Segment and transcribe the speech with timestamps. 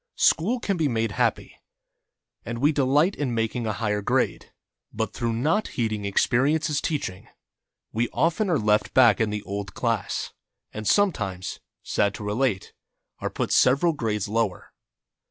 [0.17, 1.57] School can be made happy
[2.43, 4.51] and we delight in making a higher grade—
[4.91, 7.27] but through not heeding Experience's teaching
[7.91, 10.33] we often are left back in the old class,
[10.73, 12.73] and sometimes, sad to relate,
[13.19, 14.73] are put several grades lower.